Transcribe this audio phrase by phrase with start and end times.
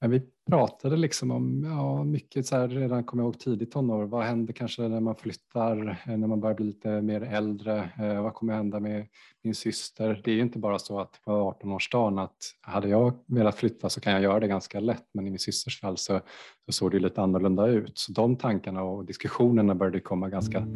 [0.00, 4.04] men vi pratade liksom om ja, mycket så här, redan kommer jag ihåg tidigt tonår.
[4.04, 7.90] Vad händer kanske när man flyttar, eh, när man börjar bli lite mer äldre?
[7.98, 9.06] Eh, vad kommer hända med
[9.42, 10.20] min syster?
[10.24, 14.00] Det är ju inte bara så att på 18-årsdagen att hade jag velat flytta så
[14.00, 16.20] kan jag göra det ganska lätt, men i min systers fall så,
[16.66, 17.98] så såg det lite annorlunda ut.
[17.98, 20.66] Så de tankarna och diskussionerna började komma ganska,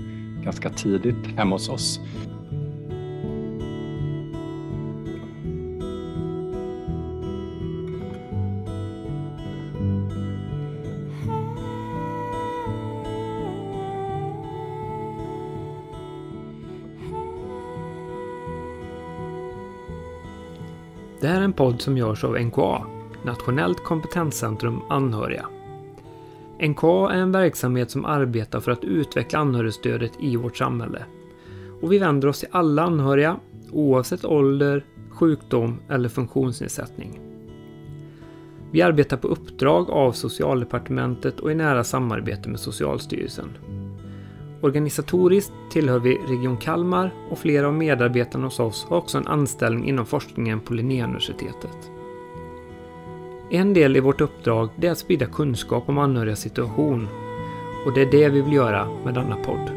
[0.45, 2.01] ganska tidigt hemma hos oss.
[21.53, 22.87] En podd som görs av NKA,
[23.25, 25.47] Nationellt kompetenscentrum anhöriga.
[26.69, 31.05] NKA är en verksamhet som arbetar för att utveckla anhörigstödet i vårt samhälle.
[31.83, 33.37] Och vi vänder oss till alla anhöriga,
[33.73, 37.21] oavsett ålder, sjukdom eller funktionsnedsättning.
[38.71, 43.49] Vi arbetar på uppdrag av Socialdepartementet och i nära samarbete med Socialstyrelsen.
[44.63, 49.89] Organisatoriskt tillhör vi Region Kalmar och flera av medarbetarna hos oss har också en anställning
[49.89, 51.91] inom forskningen på Linnéuniversitetet.
[53.51, 57.09] En del i vårt uppdrag är att sprida kunskap om anhörigas situation
[57.87, 59.71] och det är det vi vill göra med denna podd.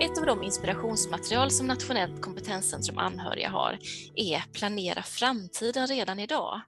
[0.00, 3.78] Ett av de inspirationsmaterial som Nationellt kompetenscentrum anhöriga har
[4.14, 6.60] är Planera framtiden redan idag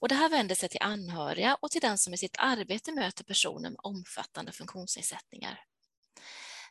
[0.00, 3.24] och det här vänder sig till anhöriga och till den som i sitt arbete möter
[3.24, 5.64] personer med omfattande funktionsnedsättningar.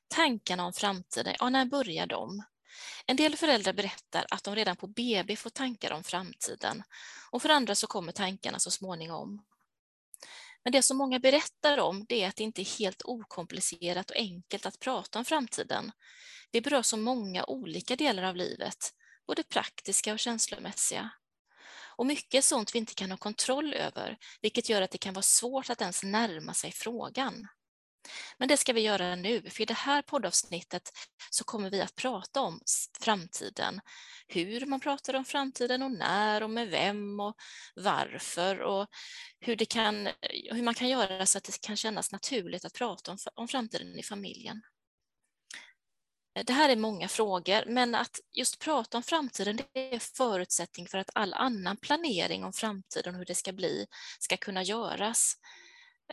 [0.08, 2.44] Tankarna om framtiden, ja när börjar de?
[3.06, 6.84] En del föräldrar berättar att de redan på BB får tankar om framtiden
[7.32, 9.46] och för andra så kommer tankarna så småningom.
[10.64, 14.18] Men det som många berättar om det är att det inte är helt okomplicerat och
[14.18, 15.92] enkelt att prata om framtiden.
[16.52, 18.94] Det berör så många olika delar av livet,
[19.28, 21.10] både praktiska och känslomässiga.
[22.00, 25.14] Och mycket är sånt vi inte kan ha kontroll över, vilket gör att det kan
[25.14, 27.48] vara svårt att ens närma sig frågan.
[28.38, 30.92] Men det ska vi göra nu, för i det här poddavsnittet
[31.30, 32.60] så kommer vi att prata om
[33.02, 33.82] framtiden.
[34.28, 37.36] Hur man pratar om framtiden och när och med vem och
[37.76, 38.88] varför och
[39.40, 40.10] hur, det kan,
[40.52, 44.00] hur man kan göra så att det kan kännas naturligt att prata om, om framtiden
[44.00, 44.62] i familjen.
[46.34, 50.98] Det här är många frågor, men att just prata om framtiden det är förutsättning för
[50.98, 53.88] att all annan planering om framtiden och hur det ska bli
[54.20, 55.36] ska kunna göras.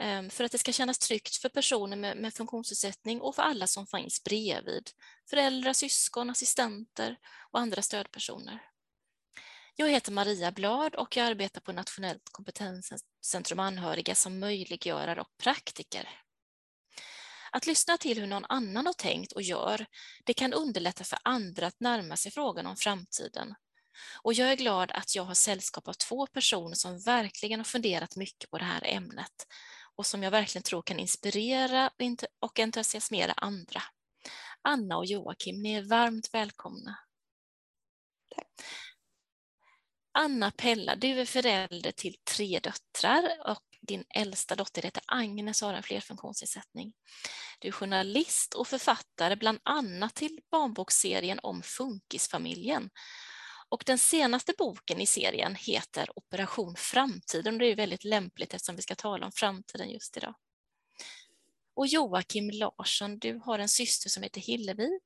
[0.01, 3.67] Ehm, för att det ska kännas tryggt för personer med, med funktionsnedsättning och för alla
[3.67, 4.91] som finns bredvid.
[5.31, 7.17] Föräldrar, syskon, assistenter
[7.51, 8.63] och andra stödpersoner.
[9.77, 16.09] Jag heter Maria Blad och jag arbetar på Nationellt kompetenscentrum anhöriga som möjliggörare och praktiker.
[17.57, 19.87] Att lyssna till hur någon annan har tänkt och gör,
[20.25, 23.55] det kan underlätta för andra att närma sig frågan om framtiden.
[24.23, 28.17] Och jag är glad att jag har sällskap av två personer som verkligen har funderat
[28.17, 29.47] mycket på det här ämnet
[29.97, 31.91] och som jag verkligen tror kan inspirera
[32.41, 33.83] och entusiasmera andra.
[34.63, 36.99] Anna och Joakim, ni är varmt välkomna.
[38.37, 38.47] Tack.
[40.19, 45.69] Anna Pella, du är förälder till tre döttrar och din äldsta dotter heter Agnes och
[45.69, 46.93] har en flerfunktionsnedsättning.
[47.59, 52.91] Du är journalist och författare bland annat till barnboksserien om Funkisfamiljen.
[53.69, 58.77] Och den senaste boken i serien heter Operation Framtiden och det är väldigt lämpligt eftersom
[58.77, 60.35] vi ska tala om framtiden just idag.
[61.77, 65.01] Och Joakim Larsson, du har en syster som heter Hillevi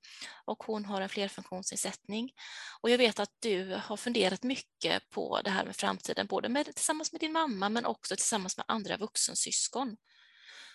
[0.45, 2.33] och hon har en flerfunktionsnedsättning.
[2.81, 6.67] Och jag vet att du har funderat mycket på det här med framtiden, både med,
[6.67, 9.97] tillsammans med din mamma men också tillsammans med andra vuxensyskon.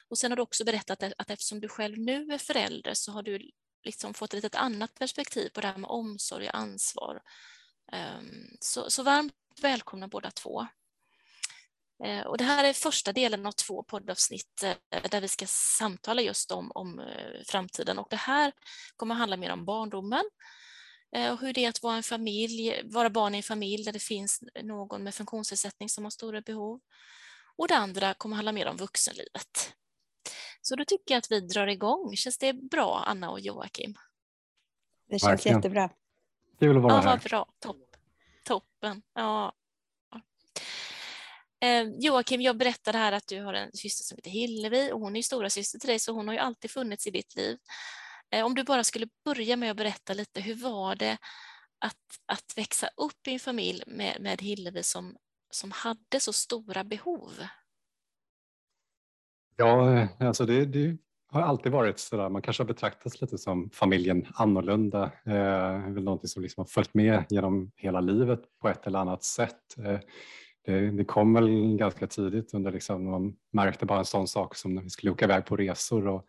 [0.09, 3.23] Och sen har du också berättat att eftersom du själv nu är förälder så har
[3.23, 3.51] du
[3.83, 7.21] liksom fått ett litet annat perspektiv på det här med omsorg och ansvar.
[7.91, 10.67] Ehm, så, så varmt välkomna båda två.
[12.03, 16.21] Eh, och det här är första delen av två poddavsnitt eh, där vi ska samtala
[16.21, 18.53] just om, om eh, framtiden och det här
[18.95, 20.23] kommer att handla mer om barndomen
[21.31, 23.99] och hur det är att vara, en familj, vara barn i en familj där det
[23.99, 26.79] finns någon med funktionsnedsättning som har stora behov.
[27.57, 29.73] Och det andra kommer att handla mer om vuxenlivet.
[30.61, 32.15] Så då tycker jag att vi drar igång.
[32.15, 33.93] Känns det bra, Anna och Joakim?
[35.09, 35.57] Det känns Verkligen.
[35.57, 35.89] jättebra.
[36.59, 37.19] Kul att vara ja, här.
[37.29, 37.45] Bra.
[37.59, 37.95] Topp.
[38.45, 39.01] Toppen.
[39.13, 39.53] Ja,
[41.63, 45.15] Eh, Joakim, jag berättade här att du har en syster som heter Hillevi och hon
[45.15, 47.57] är stora syster till dig så hon har ju alltid funnits i ditt liv.
[48.31, 51.17] Eh, om du bara skulle börja med att berätta lite, hur var det
[51.79, 51.93] att,
[52.25, 55.15] att växa upp i en familj med, med Hillevi som,
[55.49, 57.31] som hade så stora behov?
[59.55, 60.97] Ja, alltså det, det
[61.27, 65.03] har alltid varit sådär, man kanske har betraktats lite som familjen annorlunda.
[65.03, 68.87] Eh, det är väl någonting som liksom har följt med genom hela livet på ett
[68.87, 69.77] eller annat sätt.
[69.77, 69.99] Eh,
[70.65, 74.75] det, det kom väl ganska tidigt under liksom, man märkte bara en sån sak som
[74.75, 76.25] när vi skulle åka iväg på resor och,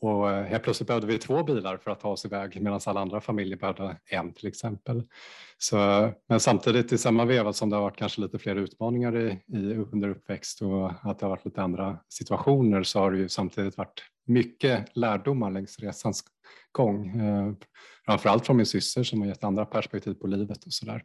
[0.00, 3.00] och eh, helt plötsligt behövde vi två bilar för att ta oss iväg medan alla
[3.00, 5.02] andra familjer behövde en till exempel.
[5.58, 5.76] Så,
[6.28, 9.74] men samtidigt i samma veva som det har varit kanske lite fler utmaningar i, i,
[9.74, 13.76] under uppväxt och att det har varit lite andra situationer så har det ju samtidigt
[13.76, 16.24] varit mycket lärdomar längs resans
[16.72, 17.20] gång.
[17.20, 17.52] Eh,
[18.06, 21.02] framförallt från min syster som har gett andra perspektiv på livet och sådär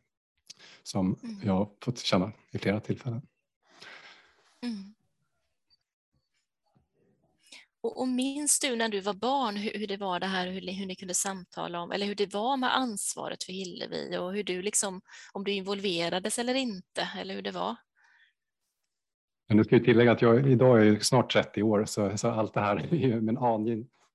[0.83, 1.41] som mm.
[1.43, 3.21] jag har fått känna i flera tillfällen.
[4.63, 4.93] Mm.
[7.81, 10.61] Och, och minns du när du var barn hur, hur det var det här, hur,
[10.61, 14.43] hur, ni kunde samtala om, eller hur det var med ansvaret för Hillevi och hur
[14.43, 15.01] du liksom,
[15.33, 17.75] om du involverades eller inte, eller hur det var?
[19.47, 22.53] Men nu ska jag tillägga att jag idag är snart 30 år så, så allt
[22.53, 23.37] det här är ju min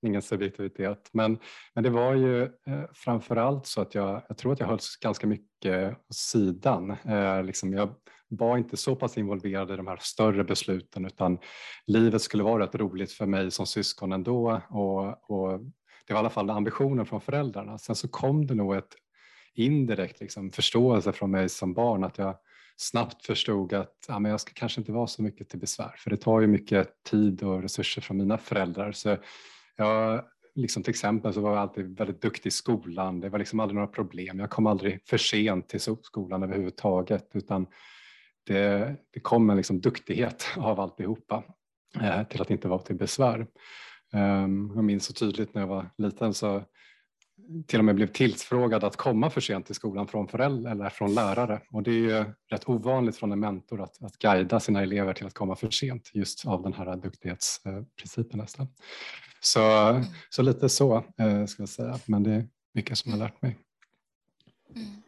[0.05, 1.11] Ingen subjektivitet.
[1.13, 1.39] Men,
[1.75, 4.97] men det var ju eh, framför allt så att jag, jag tror att jag hölls
[4.97, 6.91] ganska mycket åt sidan.
[6.91, 7.95] Eh, liksom jag
[8.29, 11.39] var inte så pass involverad i de här större besluten utan
[11.87, 15.61] livet skulle vara rätt roligt för mig som syskon ändå och, och
[16.07, 17.79] det var i alla fall ambitionen från föräldrarna.
[17.79, 18.95] Sen så kom det nog ett
[19.55, 22.37] indirekt liksom, förståelse från mig som barn att jag
[22.77, 26.11] snabbt förstod att ja, men jag ska kanske inte vara så mycket till besvär för
[26.11, 28.93] det tar ju mycket tid och resurser från mina föräldrar.
[28.93, 29.17] Så
[29.77, 30.25] jag,
[30.55, 33.21] liksom till exempel så var jag alltid väldigt duktig i skolan.
[33.21, 34.39] Det var liksom aldrig några problem.
[34.39, 37.67] Jag kom aldrig för sent till skolan överhuvudtaget utan
[38.47, 41.45] det, det kom en liksom duktighet av alltihopa
[42.01, 43.47] eh, till att inte vara till besvär.
[44.13, 46.63] Um, jag minns så tydligt när jag var liten så
[47.67, 51.15] till och med blev tillfrågad att komma för sent till skolan från föräldrar eller från
[51.15, 51.61] lärare.
[51.71, 55.27] Och det är ju rätt ovanligt från en mentor att, att guida sina elever till
[55.27, 58.67] att komma för sent just av den här duktighetsprincipen nästan.
[59.41, 59.61] Så,
[60.31, 63.43] så lite så eh, ska jag säga, men det är mycket som jag har lärt
[63.43, 63.59] mig.
[64.75, 65.03] Mm.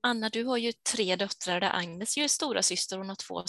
[0.00, 3.44] Anna, du har ju tre döttrar där Agnes är stora syster och har två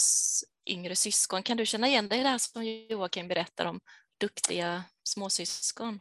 [0.65, 1.43] yngre syskon.
[1.43, 3.79] Kan du känna igen dig i det här som Joakim berättar om
[4.19, 5.99] duktiga småsyskon?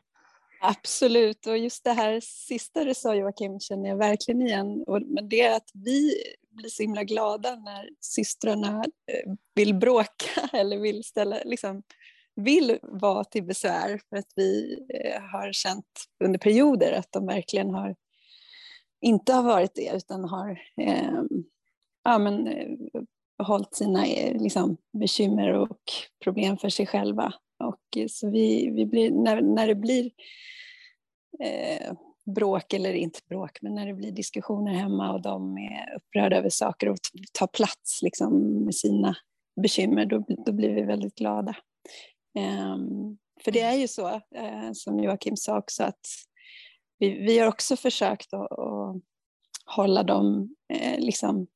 [0.67, 4.85] Absolut, och just det här sista du sa Joakim känner jag verkligen igen.
[5.07, 6.15] men det är att vi
[6.51, 11.83] blir så himla glada när systrarna eh, vill bråka eller vill ställa, liksom,
[12.37, 17.71] vill vara till besvär för att vi eh, har känt under perioder att de verkligen
[17.71, 17.97] har
[19.01, 21.23] inte har varit det utan har eh,
[22.05, 22.77] ja, men, eh,
[23.47, 25.81] hållit sina liksom, bekymmer och
[26.25, 27.35] problem för sig själva.
[27.67, 30.11] Och, eh, så vi, vi blir, när, när det blir
[31.41, 31.93] eh,
[32.35, 36.49] bråk, eller inte bråk, men när det blir diskussioner hemma och de är upprörda över
[36.49, 36.99] saker och
[37.33, 39.17] tar plats liksom, med sina
[39.63, 41.57] bekymmer, då, då blir vi väldigt glada.
[42.39, 42.77] Eh,
[43.45, 46.07] för det är ju så, eh, som Joakim sa också, att
[46.99, 48.97] vi, vi har också försökt att, att
[49.67, 51.47] hålla dem eh, liksom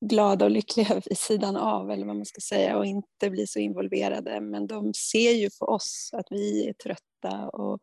[0.00, 3.58] glada och lyckliga vid sidan av, eller vad man ska säga, och inte bli så
[3.58, 4.40] involverade.
[4.40, 7.80] Men de ser ju på oss att vi är trötta och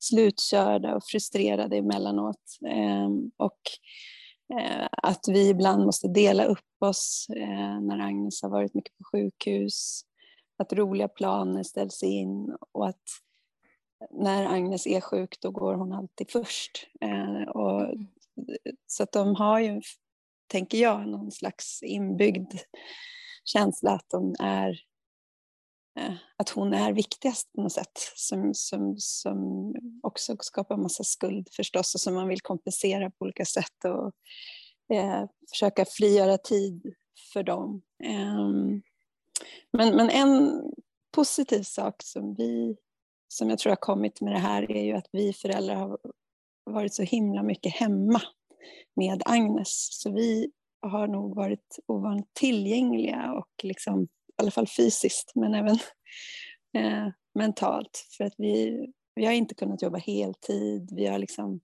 [0.00, 2.58] slutkörda och frustrerade emellanåt.
[2.66, 3.60] Eh, och
[4.58, 9.04] eh, att vi ibland måste dela upp oss eh, när Agnes har varit mycket på
[9.12, 10.00] sjukhus,
[10.58, 13.02] att roliga planer ställs in och att
[14.10, 16.86] när Agnes är sjuk då går hon alltid först.
[17.00, 17.82] Eh, och.
[17.82, 18.08] Mm
[18.86, 19.82] så att de har ju,
[20.46, 22.54] tänker jag, någon slags inbyggd
[23.44, 24.80] känsla att, de är,
[25.98, 28.12] eh, att hon är viktigast på något sätt.
[28.14, 33.44] Som, som, som också skapar massa skuld förstås och som man vill kompensera på olika
[33.44, 34.12] sätt och
[34.96, 36.94] eh, försöka frigöra tid
[37.32, 37.82] för dem.
[38.04, 38.38] Eh,
[39.72, 40.62] men, men en
[41.14, 42.76] positiv sak som vi
[43.28, 45.98] som jag tror har kommit med det här är ju att vi föräldrar har
[46.72, 48.22] varit så himla mycket hemma
[48.96, 49.88] med Agnes.
[49.90, 50.50] Så vi
[50.82, 55.74] har nog varit ovanligt tillgängliga och liksom, i alla fall fysiskt men även
[56.76, 58.06] eh, mentalt.
[58.16, 61.60] För att vi, vi har inte kunnat jobba heltid, vi har liksom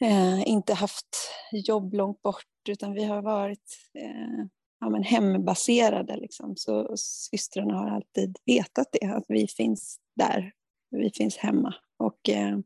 [0.00, 1.16] eh, inte haft
[1.52, 4.46] jobb långt bort utan vi har varit eh,
[4.80, 6.16] ja, men hembaserade.
[6.16, 6.56] Liksom.
[6.56, 10.52] Så systrarna har alltid vetat det, att vi finns där
[10.90, 11.74] vi finns hemma.
[11.96, 12.58] Och eh,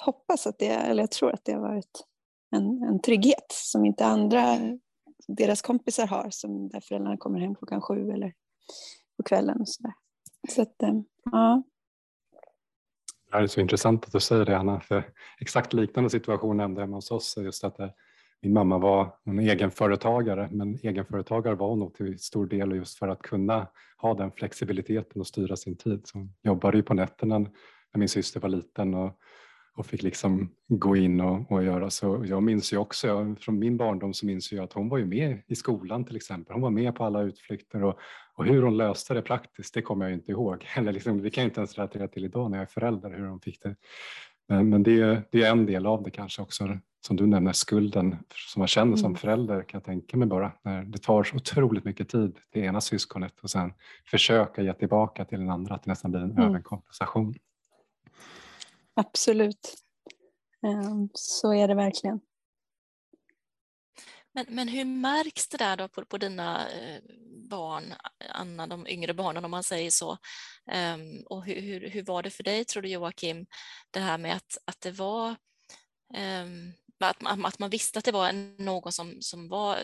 [0.00, 2.04] hoppas att det, eller jag tror att det har varit
[2.50, 4.58] en, en trygghet som inte andra,
[5.28, 8.34] deras kompisar har, som där föräldrarna kommer hem klockan sju eller
[9.16, 9.92] på kvällen och sådär.
[10.48, 11.62] Så att, eh, ja.
[13.30, 16.80] Det här är så intressant att du säger det Anna, för exakt liknande situation nämnde
[16.80, 17.94] hemma hos oss, just att det
[18.42, 23.08] min mamma var en egenföretagare, men egenföretagare var hon nog till stor del just för
[23.08, 26.00] att kunna ha den flexibiliteten och styra sin tid.
[26.04, 27.48] Så hon jobbade ju på nätterna när
[27.94, 29.18] min syster var liten och,
[29.78, 32.24] och fick liksom gå in och, och göra så.
[32.26, 35.42] Jag minns ju också, från min barndom så minns jag att hon var ju med
[35.46, 36.52] i skolan till exempel.
[36.52, 37.98] Hon var med på alla utflykter och,
[38.34, 40.66] och hur hon löste det praktiskt, det kommer jag inte ihåg.
[40.76, 43.26] Eller liksom, det kan jag inte ens relatera till idag när jag är förälder, hur
[43.26, 43.76] hon fick det.
[44.48, 48.16] Men, men det, det är en del av det kanske också som du nämner, skulden
[48.34, 48.96] som man känner mm.
[48.96, 50.52] som förälder kan jag tänka mig bara.
[50.62, 53.72] När det tar så otroligt mycket tid till ena syskonet och sen
[54.10, 56.44] försöka ge tillbaka till den andra, att det nästan blir en mm.
[56.44, 57.34] överkompensation.
[58.98, 59.76] Absolut.
[60.66, 62.20] Ehm, så är det verkligen.
[64.32, 67.00] Men, men hur märks det där då på, på dina eh,
[67.50, 67.94] barn,
[68.30, 70.18] Anna, de yngre barnen om man säger så?
[70.70, 73.46] Ehm, och hur, hur, hur, var det för dig tror du Joakim,
[73.90, 75.36] det här med att, att det var
[76.14, 79.78] ehm, att, man, att man visste att det var någon som, som var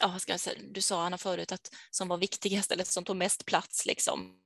[0.00, 3.16] ja, ska jag säga, du sa Anna förut att som var viktigast eller som tog
[3.16, 3.86] mest plats.
[3.86, 4.42] Liksom.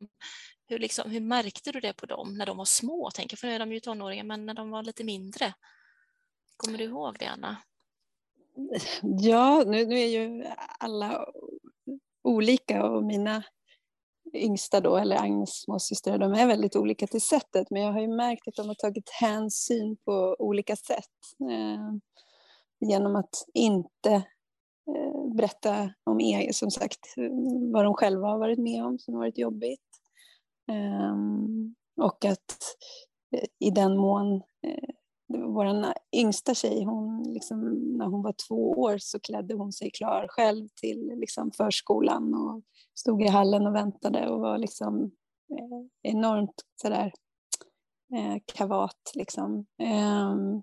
[0.68, 3.10] Hur, liksom, hur märkte du det på dem när de var små?
[3.10, 5.54] Tänker, för nu är de ju tonåringar, men när de var lite mindre.
[6.56, 7.56] Kommer du ihåg det, Anna?
[9.02, 10.44] Ja, nu, nu är ju
[10.78, 11.26] alla
[12.24, 13.42] olika och mina
[14.34, 18.08] yngsta då, eller Agnes småsystrar, de är väldigt olika till sättet men jag har ju
[18.08, 21.04] märkt att de har tagit hänsyn på olika sätt.
[21.50, 21.96] Eh,
[22.80, 24.12] genom att inte
[24.94, 27.14] eh, berätta om er, som sagt,
[27.72, 29.85] vad de själva har varit med om som har varit jobbigt.
[30.68, 32.56] Ehm, och att
[33.36, 34.88] eh, i den mån eh,
[35.28, 37.60] vår yngsta tjej, hon liksom,
[37.98, 42.62] när hon var två år så klädde hon sig klar själv till liksom, förskolan och
[42.94, 45.04] stod i hallen och väntade och var liksom
[45.50, 47.12] eh, enormt sådär
[48.54, 49.66] kavat liksom.
[49.82, 50.62] Ehm,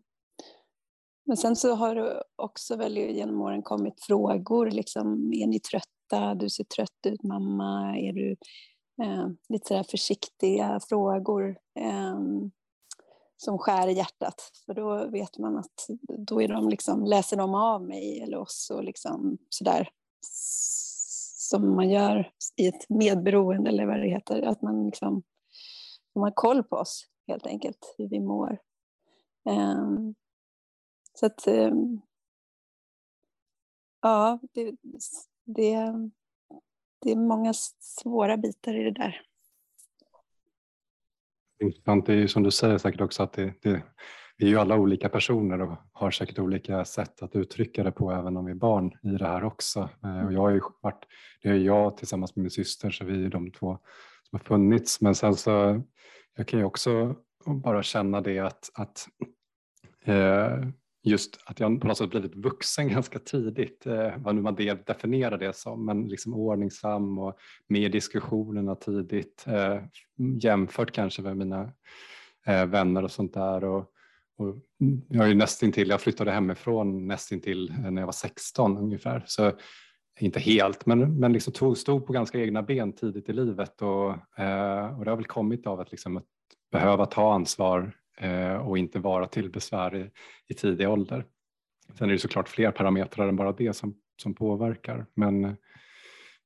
[1.26, 6.36] men sen så har det också väl genom åren kommit frågor liksom, är ni trötta?
[6.36, 7.98] Du ser trött ut mamma.
[7.98, 8.36] Är du
[9.02, 12.20] eh, lite sådär försiktiga frågor eh,
[13.38, 14.52] som skär i hjärtat.
[14.66, 18.72] För då vet man att då är de liksom, läser de av mig eller oss
[18.74, 19.90] och liksom sådär
[21.50, 24.42] som man gör i ett medberoende eller vad det heter.
[24.42, 25.24] Att man liksom
[26.16, 28.60] man har koll på oss helt enkelt, hur vi mår.
[29.50, 29.90] Eh,
[31.14, 32.02] så att ehm,
[34.02, 34.76] ja, det,
[35.44, 35.76] det,
[37.04, 39.22] det är många svåra bitar i det där.
[41.64, 43.84] Intressant, det är ju som du säger säkert också att det, det,
[44.38, 48.12] vi är ju alla olika personer och har säkert olika sätt att uttrycka det på
[48.12, 49.90] även om vi är barn i det här också.
[50.04, 51.06] Eh, och jag har ju varit,
[51.42, 53.80] det är jag tillsammans med min syster så vi är de två
[54.30, 55.02] som har funnits.
[55.02, 55.82] Men sen så
[56.36, 59.08] jag kan ju också bara känna det att, att
[60.06, 60.60] eh,
[61.04, 64.56] just att jag på något sätt blivit vuxen ganska tidigt, eh, vad nu man
[64.86, 69.82] definierar det som, men liksom ordningsam och med i diskussionerna tidigt eh,
[70.40, 71.72] jämfört kanske med mina
[72.46, 73.64] eh, vänner och sånt där.
[73.64, 73.86] Och,
[74.38, 74.56] och
[75.10, 79.24] jag är nästintill, jag flyttade hemifrån nästintill eh, när jag var 16 ungefär.
[79.28, 79.52] Så
[80.20, 84.10] inte helt, men, men liksom tog, stod på ganska egna ben tidigt i livet och,
[84.40, 86.26] eh, och det har väl kommit av att, liksom att
[86.72, 90.10] behöva ta ansvar Eh, och inte vara till besvär i,
[90.48, 91.26] i tidig ålder.
[91.98, 95.42] Sen är det såklart fler parametrar än bara det som, som påverkar, men,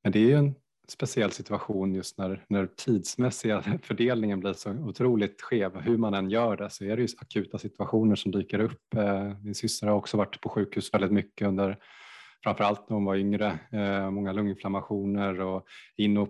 [0.04, 0.56] men det är ju en
[0.88, 5.80] speciell situation just när, när tidsmässiga fördelningen blir så otroligt skev.
[5.80, 8.94] Hur man än gör det så är det ju akuta situationer som dyker upp.
[8.96, 11.78] Eh, min syster har också varit på sjukhus väldigt mycket under
[12.44, 13.60] framförallt när hon var yngre.
[13.72, 15.66] Eh, många lunginflammationer och
[15.96, 16.30] in och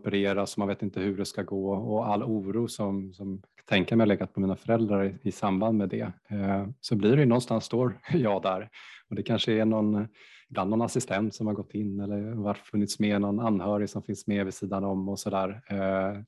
[0.58, 4.08] man vet inte hur det ska gå och all oro som, som tänka mig har
[4.08, 6.12] legat på mina föräldrar i, i samband med det.
[6.30, 8.70] Eh, så blir det ju någonstans står jag där
[9.10, 10.08] och det kanske är någon
[10.50, 14.28] ibland någon assistent som har gått in eller varit funnits med någon anhörig som finns
[14.28, 16.22] med vid sidan om och sådär eh,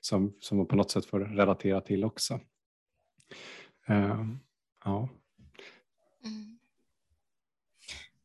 [0.00, 2.40] som, som man på något sätt får relatera till också.
[3.88, 4.26] Eh,
[4.84, 5.08] ja.
[6.24, 6.58] Mm.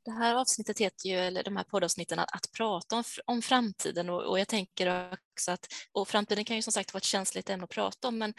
[0.06, 4.10] Det här avsnittet heter ju, eller de här poddavsnitten, att, att prata om, om framtiden
[4.10, 7.50] och, och, jag tänker också att, och framtiden kan ju som sagt vara ett känsligt
[7.50, 8.34] ämne att prata om, men,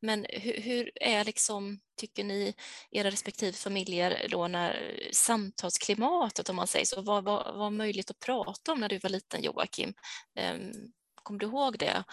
[0.00, 2.54] men hur, hur är liksom, tycker ni,
[2.90, 8.20] era respektive familjer då när samtalsklimatet om man säger så, vad var, var möjligt att
[8.20, 9.94] prata om när du var liten Joakim?
[10.54, 10.92] Um,
[11.22, 12.04] Kommer du ihåg det?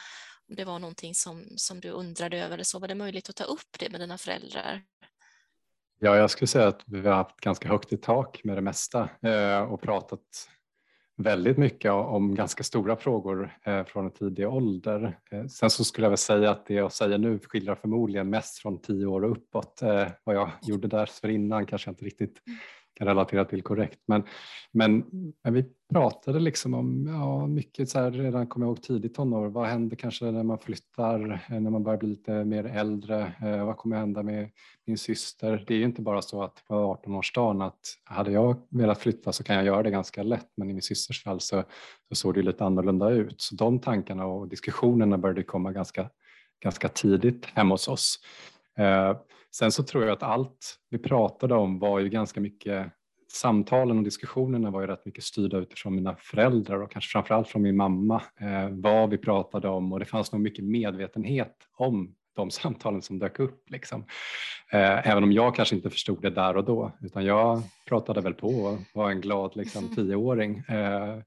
[0.49, 3.35] Om det var någonting som, som du undrade över eller så, var det möjligt att
[3.35, 4.83] ta upp det med dina föräldrar?
[5.99, 9.09] Ja, jag skulle säga att vi har haft ganska högt i tak med det mesta
[9.21, 10.49] eh, och pratat
[11.17, 15.19] väldigt mycket om ganska stora frågor eh, från en tidig ålder.
[15.31, 18.57] Eh, sen så skulle jag väl säga att det jag säger nu skildrar förmodligen mest
[18.57, 19.79] från tio år och uppåt.
[20.23, 22.59] Vad jag gjorde där innan kanske jag inte riktigt mm
[22.93, 23.99] kan relatera till korrekt.
[24.05, 24.23] Men,
[24.71, 25.05] men,
[25.43, 29.47] men vi pratade liksom om ja, mycket så här, redan kommer jag ihåg tidigt tonår.
[29.47, 33.33] Vad händer kanske när man flyttar, eh, när man börjar bli lite mer äldre?
[33.41, 34.49] Eh, vad kommer hända med
[34.85, 35.63] min syster?
[35.67, 39.43] Det är ju inte bara så att på 18-årsdagen att hade jag velat flytta så
[39.43, 41.63] kan jag göra det ganska lätt, men i min systers fall så,
[42.09, 43.41] så såg det lite annorlunda ut.
[43.41, 46.09] Så de tankarna och diskussionerna började komma ganska,
[46.63, 48.19] ganska tidigt hemma hos oss.
[48.77, 49.17] Eh,
[49.55, 52.91] sen så tror jag att allt vi pratade om var ju ganska mycket
[53.33, 57.61] samtalen och diskussionerna var ju rätt mycket styrda utifrån mina föräldrar och kanske framförallt från
[57.61, 62.51] min mamma, eh, vad vi pratade om och det fanns nog mycket medvetenhet om de
[62.51, 63.69] samtalen som dök upp.
[63.69, 64.05] Liksom.
[64.71, 68.33] Eh, även om jag kanske inte förstod det där och då, utan jag pratade väl
[68.33, 70.57] på och var en glad liksom, tioåring.
[70.57, 71.19] Eh,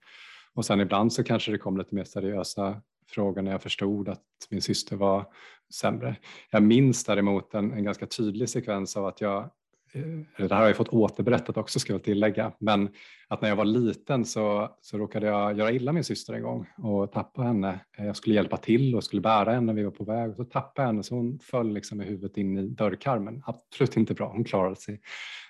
[0.54, 4.22] och sen ibland så kanske det kom lite mer seriösa frågor när jag förstod att
[4.50, 5.26] min syster var
[5.74, 6.16] sämre.
[6.50, 9.50] Jag minns däremot en, en ganska tydlig sekvens av att jag
[9.92, 12.88] eh, det här har jag fått återberättat också ska jag tillägga, men
[13.28, 16.66] att när jag var liten så, så råkade jag göra illa min syster en gång
[16.78, 17.80] och tappa henne.
[17.96, 20.44] Jag skulle hjälpa till och skulle bära henne när vi var på väg och så
[20.44, 23.42] tappade jag henne så hon föll liksom med huvudet in i dörrkarmen.
[23.46, 25.00] Absolut inte bra, hon klarade sig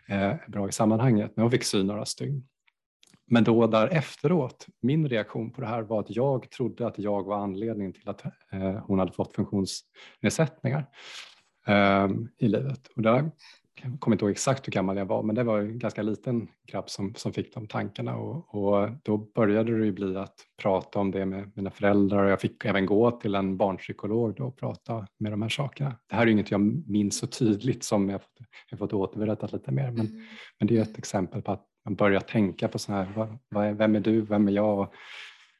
[0.08, 2.42] eh, bra i sammanhanget men hon fick sy några stygn.
[3.26, 7.24] Men då där efteråt, min reaktion på det här var att jag trodde att jag
[7.24, 10.86] var anledningen till att eh, hon hade fått funktionsnedsättningar
[11.66, 12.86] eh, i livet.
[12.96, 13.30] Och där
[13.82, 16.48] jag kommer inte ihåg exakt hur gammal jag var, men det var en ganska liten
[16.66, 20.98] grabb som, som fick de tankarna och, och då började det ju bli att prata
[20.98, 24.56] om det med mina föräldrar och jag fick även gå till en barnpsykolog då och
[24.56, 25.96] prata med de här sakerna.
[26.06, 28.38] Det här är inget jag minns så tydligt som jag fått,
[28.70, 30.22] jag fått återberättat lite mer, men, mm.
[30.58, 33.66] men det är ett exempel på att man börjar tänka på så här, vad, vad
[33.66, 34.92] är, vem är du, vem är jag?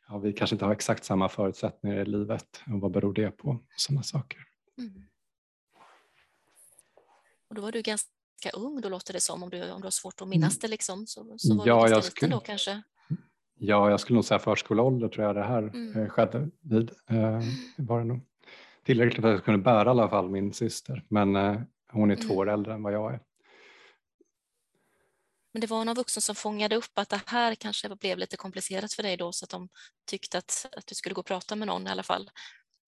[0.09, 3.59] Ja, vi kanske inte har exakt samma förutsättningar i livet och vad beror det på?
[3.77, 4.39] Sådana saker.
[4.79, 5.03] Mm.
[7.49, 8.11] Och då var du ganska
[8.55, 10.59] ung, då låter det som, om du, om du har svårt att minnas mm.
[10.61, 10.69] det.
[10.69, 12.83] Liksom, så, så var ja, du ganska liten då kanske?
[13.59, 15.97] Ja, jag skulle nog säga förskoleålder tror jag det här mm.
[15.97, 16.91] Eh, skedde vid.
[17.11, 17.41] Eh,
[17.77, 18.21] var det nog.
[18.85, 21.61] Tillräckligt för att jag kunde bära i alla fall min syster, men eh,
[21.93, 22.29] hon är mm.
[22.29, 23.21] två år äldre än vad jag är.
[25.57, 28.93] Men det var någon vuxen som fångade upp att det här kanske blev lite komplicerat
[28.93, 29.69] för dig då så att de
[30.11, 32.31] tyckte att, att du skulle gå och prata med någon i alla fall.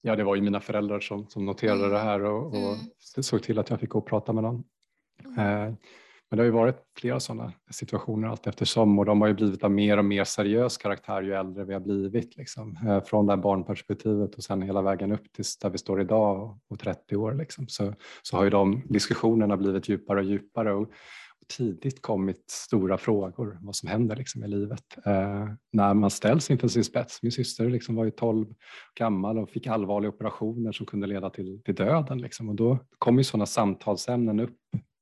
[0.01, 1.91] Ja, det var ju mina föräldrar som, som noterade mm.
[1.91, 3.23] det här och, och mm.
[3.23, 4.65] såg till att jag fick gå och prata med någon.
[5.25, 5.39] Mm.
[5.39, 5.75] Eh,
[6.31, 9.65] men det har ju varit flera sådana situationer allt eftersom och de har ju blivit
[9.65, 12.37] av mer och mer seriös karaktär ju äldre vi har blivit.
[12.37, 12.79] Liksom.
[12.89, 16.59] Eh, från det här barnperspektivet och sen hela vägen upp till där vi står idag
[16.69, 17.35] och 30 år.
[17.35, 17.69] Liksom.
[17.69, 20.91] Så, så har ju de diskussionerna blivit djupare och djupare och,
[21.49, 25.07] tidigt kommit stora frågor vad som händer liksom i livet.
[25.07, 27.23] Eh, när man ställs inför sin spets.
[27.23, 28.47] Min syster liksom var ju 12
[28.95, 32.19] gammal och fick allvarliga operationer som kunde leda till, till döden.
[32.19, 32.49] Liksom.
[32.49, 34.59] Och då kommer sådana samtalsämnen upp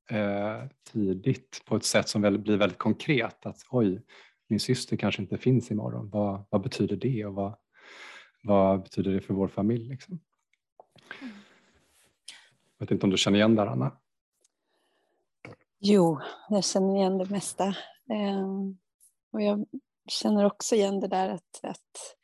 [0.09, 3.45] eh, tidigt på ett sätt som väl blir väldigt konkret.
[3.45, 4.01] Att oj,
[4.49, 6.09] min syster kanske inte finns imorgon.
[6.09, 7.55] Vad, vad betyder det och vad,
[8.43, 9.89] vad betyder det för vår familj?
[9.89, 10.19] Liksom?
[11.21, 11.33] Mm.
[12.77, 13.91] Jag vet inte om du känner igen det Anna?
[15.79, 17.75] Jo, jag känner igen det mesta.
[18.09, 18.77] Ehm,
[19.31, 19.65] och jag
[20.09, 22.17] känner också igen det där att, att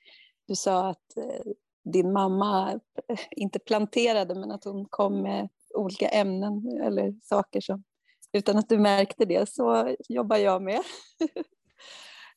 [0.47, 1.51] du sa att eh,
[1.83, 7.83] din mamma eh, inte planterade men att hon kom med olika ämnen eller saker som
[8.31, 10.81] utan att du märkte det så jobbar jag med.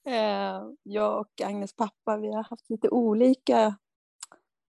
[0.08, 3.76] Eh, jag och Agnes pappa vi har haft lite olika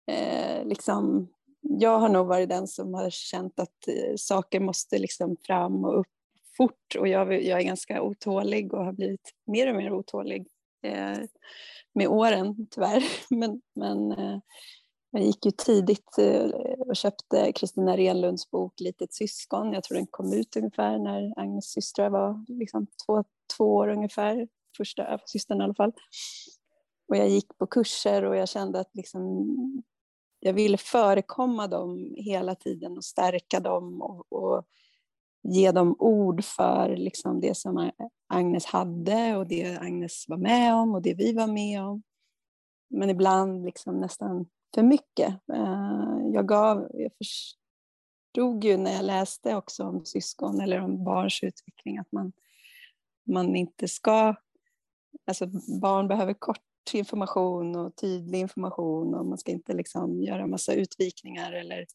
[0.07, 1.29] eh, liksom,
[1.61, 6.01] jag har nog varit den som har känt att eh, saker måste liksom fram och
[6.01, 6.15] upp
[6.57, 10.47] fort och jag, jag är ganska otålig och har blivit mer och mer otålig
[10.83, 11.19] eh,
[11.95, 13.03] med åren tyvärr.
[13.31, 14.38] Men, men eh,
[15.11, 16.45] jag gick ju tidigt eh,
[16.79, 19.73] och köpte Kristina Renlunds bok Litet syskon.
[19.73, 23.25] Jag tror den kom ut ungefär när Agnes systrar var liksom två,
[23.57, 25.92] två år ungefär, första systern i alla fall.
[27.09, 29.47] Och jag gick på kurser och jag kände att liksom,
[30.40, 34.66] jag ville förekomma dem hela tiden och stärka dem och, och
[35.48, 37.90] ge dem ord för liksom det som
[38.28, 42.02] Agnes hade och det Agnes var med om och det vi var med om.
[42.88, 45.28] Men ibland liksom nästan för mycket.
[45.52, 51.42] Eh, jag, gav, jag förstod ju när jag läste också om syskon eller om barns
[51.42, 52.32] utveckling att man,
[53.26, 54.35] man inte ska...
[55.26, 55.46] Alltså
[55.80, 56.61] barn behöver kort
[56.92, 61.87] information och tydlig information och man ska inte liksom göra massa utvikningar eller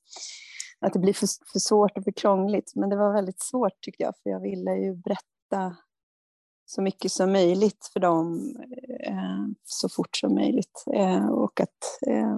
[0.81, 2.75] att det blir för, för svårt och för krångligt.
[2.75, 5.75] Men det var väldigt svårt tyckte jag, för jag ville ju berätta
[6.65, 8.55] så mycket som möjligt för dem
[8.99, 10.83] eh, så fort som möjligt.
[10.93, 12.37] Eh, och att eh,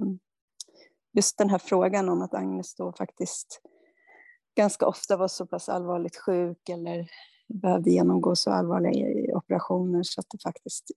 [1.12, 3.60] just den här frågan om att Agnes då faktiskt
[4.56, 7.10] ganska ofta var så pass allvarligt sjuk eller
[7.48, 10.90] behövde genomgå så allvarliga operationer så att det faktiskt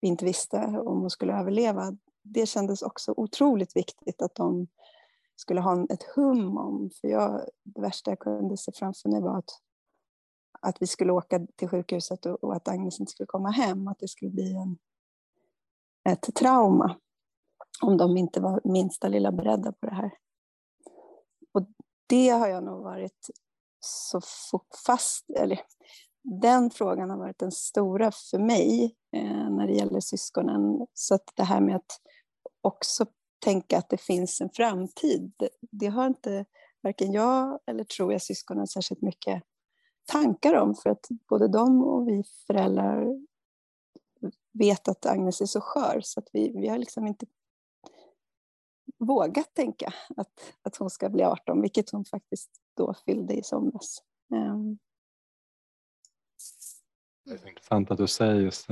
[0.00, 1.96] vi inte visste om hon skulle överleva.
[2.22, 4.66] Det kändes också otroligt viktigt att de
[5.36, 6.90] skulle ha ett hum om.
[7.00, 9.50] För jag, det värsta jag kunde se framför mig var att,
[10.60, 13.88] att vi skulle åka till sjukhuset och, och att Agnes inte skulle komma hem.
[13.88, 14.78] Att det skulle bli en,
[16.12, 16.96] ett trauma
[17.82, 20.10] om de inte var minsta lilla beredda på det här.
[21.52, 21.66] Och
[22.06, 23.30] det har jag nog varit
[23.80, 24.20] så
[24.86, 25.60] fast, eller
[26.22, 30.86] den frågan har varit den stora för mig eh, när det gäller syskonen.
[30.94, 32.00] Så att det här med att
[32.60, 33.06] också
[33.44, 36.44] tänka att det finns en framtid, det, har inte
[36.80, 39.42] varken jag eller tror jag syskonen särskilt mycket
[40.04, 40.74] tankar om.
[40.74, 43.06] För att både de och vi föräldrar
[44.52, 47.26] vet att Agnes är så skör så att vi, vi har liksom inte
[48.98, 54.02] vågat tänka att, att hon ska bli 18, vilket hon faktiskt då fyllde i somras.
[54.32, 54.78] Um.
[57.24, 58.66] Det är intressant att du säger just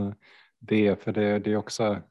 [0.58, 2.02] det, för det, det är också,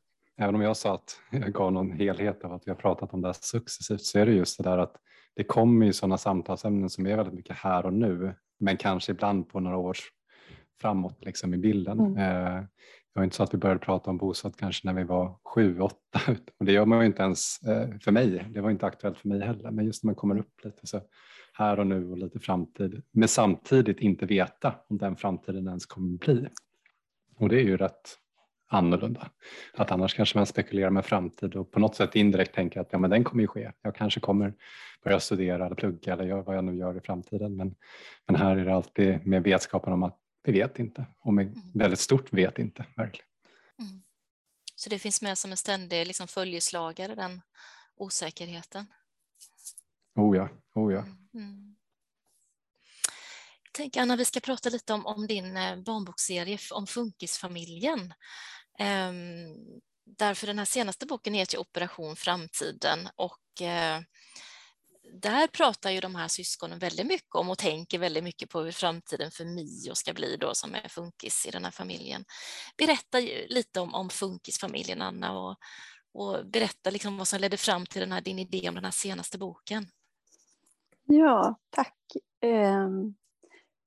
[0.42, 3.22] även om jag sa att jag gav någon helhet av att vi har pratat om
[3.22, 4.96] det här successivt, så är det just det där att
[5.36, 9.50] det kommer ju sådana samtalsämnen som är väldigt mycket här och nu, men kanske ibland
[9.50, 10.12] på några års
[10.82, 12.00] framåt liksom i bilden.
[12.00, 12.18] Mm.
[12.18, 12.64] Eh,
[13.14, 15.80] det var inte så att vi började prata om bostad kanske när vi var sju,
[15.80, 16.20] åtta
[16.60, 18.46] och det gör man ju inte ens eh, för mig.
[18.50, 21.02] Det var inte aktuellt för mig heller, men just när man kommer upp lite så
[21.54, 26.18] här och nu och lite framtid, men samtidigt inte veta om den framtiden ens kommer
[26.18, 26.48] bli.
[27.38, 28.18] Och det är ju rätt
[28.72, 29.30] annorlunda.
[29.74, 33.00] Att annars kanske man spekulerar med framtid och på något sätt indirekt tänker att ja,
[33.00, 33.72] men den kommer ju ske.
[33.82, 34.54] Jag kanske kommer
[35.04, 37.56] börja studera eller plugga eller göra vad jag nu gör i framtiden.
[37.56, 37.76] Men,
[38.28, 41.72] men här är det alltid med vetskapen om att vi vet inte och med mm.
[41.74, 43.28] väldigt stort vet inte verkligen.
[43.80, 44.02] Mm.
[44.76, 47.42] Så det finns med som en ständig liksom, följeslagare, den
[47.96, 48.86] osäkerheten?
[50.16, 51.00] Oh ja, oh ja.
[51.00, 51.18] Mm.
[51.34, 51.76] mm.
[53.74, 58.14] Tänk Anna, vi ska prata lite om, om din eh, barnbokserie om Funkisfamiljen.
[58.80, 64.02] Um, därför den här senaste boken heter Operation Framtiden och uh,
[65.14, 68.72] där pratar ju de här syskonen väldigt mycket om och tänker väldigt mycket på hur
[68.72, 72.26] framtiden för Mio ska bli då som är funkis i den här familjen.
[72.78, 75.58] Berätta lite om, om funkisfamiljen Anna och,
[76.14, 78.92] och berätta liksom vad som ledde fram till den här, din idé om den här
[78.92, 79.88] senaste boken.
[81.04, 81.98] Ja, tack.
[82.42, 83.16] Ehm,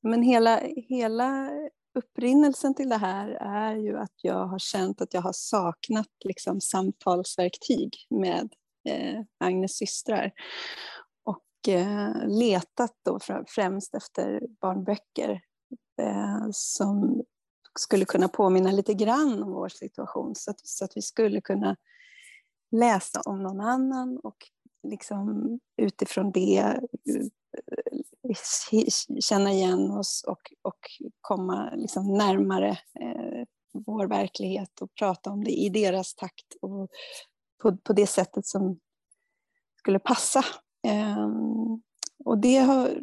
[0.02, 1.50] men hela, hela
[1.94, 6.60] upprinnelsen till det här är ju att jag har känt att jag har saknat liksom
[6.60, 8.54] samtalsverktyg med
[8.88, 10.32] eh, Agnes systrar.
[11.24, 15.40] Och eh, letat då främst efter barnböcker
[16.00, 17.22] eh, som
[17.78, 21.76] skulle kunna påminna lite grann om vår situation så att, så att vi skulle kunna
[22.70, 24.36] läsa om någon annan och
[24.88, 26.80] liksom utifrån det
[29.20, 30.78] känna igen oss och, och
[31.20, 36.90] komma liksom närmare eh, vår verklighet och prata om det i deras takt och
[37.62, 38.80] på, på det sättet som
[39.78, 40.44] skulle passa.
[40.86, 41.28] Eh,
[42.24, 43.00] och det har,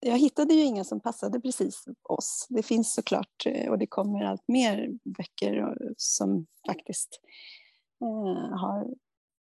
[0.00, 2.46] jag hittade ju inga som passade precis oss.
[2.48, 7.20] Det finns såklart eh, och det kommer allt mer böcker eh, som faktiskt
[8.02, 8.86] eh, har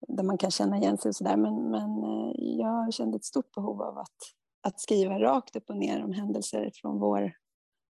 [0.08, 1.36] där man kan känna igen sig och sådär.
[1.36, 4.16] Men, men eh, jag kände ett stort behov av att,
[4.60, 7.32] att skriva rakt upp och ner om händelser från vår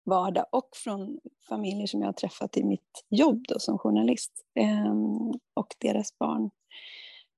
[0.05, 5.33] vardag och från familjer som jag har träffat i mitt jobb då, som journalist ehm,
[5.55, 6.51] och deras barn.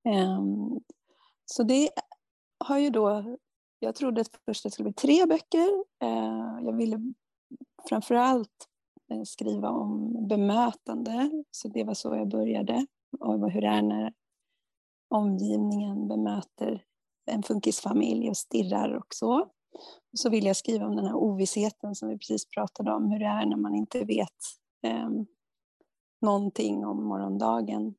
[0.04, 0.80] Ehm,
[1.44, 1.90] så det
[2.64, 3.36] har ju då,
[3.78, 5.84] jag trodde att först det skulle bli tre böcker.
[6.02, 7.12] Eh, jag ville
[7.88, 8.68] framför allt
[9.12, 12.86] eh, skriva om bemötande, så det var så jag började
[13.20, 14.12] och hur det är när
[15.08, 16.84] omgivningen bemöter
[17.26, 19.40] en funkisfamilj och stirrar och så.
[20.12, 23.18] Och så vill jag skriva om den här ovissheten som vi precis pratade om, hur
[23.18, 24.38] det är när man inte vet
[24.82, 25.10] eh,
[26.20, 27.94] någonting om morgondagen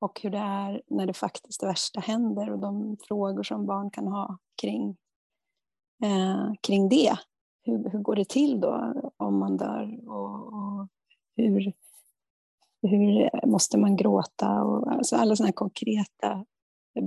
[0.00, 3.90] och hur det är när det faktiskt det värsta händer och de frågor som barn
[3.90, 4.96] kan ha kring,
[6.04, 7.18] eh, kring det.
[7.62, 10.88] Hur, hur går det till då om man dör och, och
[11.36, 11.72] hur,
[12.82, 14.62] hur måste man gråta?
[14.62, 16.44] Och, alltså alla sådana konkreta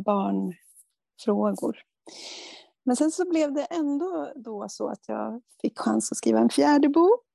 [0.06, 1.78] barnfrågor.
[2.84, 6.50] Men sen så blev det ändå då så att jag fick chans att skriva en
[6.50, 7.26] fjärde bok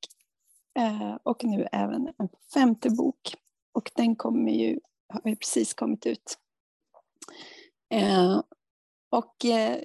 [0.79, 3.35] eh, och nu även en femte bok.
[3.73, 6.39] Och den kommer ju, har ju precis kommit ut.
[7.91, 8.43] Eh,
[9.11, 9.79] och eh,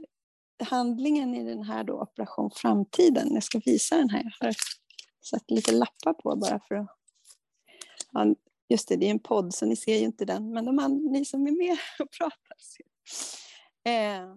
[0.63, 4.55] handlingen i den här då, Operation Framtiden, jag ska visa den här, jag har
[5.21, 7.00] satt lite lappar på bara för att
[8.11, 8.35] Ja,
[8.69, 11.11] just det, det är en podd så ni ser ju inte den, men de andra,
[11.11, 12.85] ni som är med och pratar ser.
[13.91, 14.35] Eh,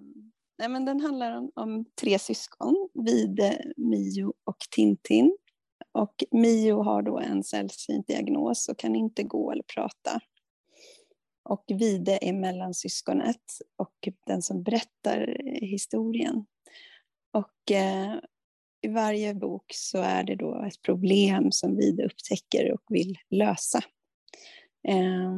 [0.58, 5.36] nej men den handlar om, om tre syskon, Vide, eh, Mio och Tintin.
[5.92, 10.20] Och Mio har då en sällsynt diagnos och kan inte gå eller prata.
[11.44, 13.44] Och Vide är mellansyskonet
[13.76, 16.46] och den som berättar historien.
[17.32, 18.14] Och eh,
[18.84, 23.78] i varje bok så är det då ett problem som Vide upptäcker och vill lösa.
[24.88, 25.34] Eh,